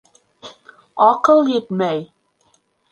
[1.09, 2.05] -Аҡыл етмәй.